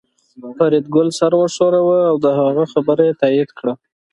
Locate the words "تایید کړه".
3.21-3.73